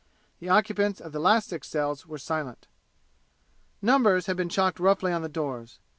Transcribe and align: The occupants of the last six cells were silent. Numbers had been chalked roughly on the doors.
The 0.39 0.49
occupants 0.49 0.99
of 0.99 1.11
the 1.11 1.19
last 1.19 1.47
six 1.49 1.67
cells 1.69 2.07
were 2.07 2.17
silent. 2.17 2.65
Numbers 3.83 4.25
had 4.25 4.35
been 4.35 4.49
chalked 4.49 4.79
roughly 4.79 5.11
on 5.13 5.21
the 5.21 5.29
doors. 5.29 5.77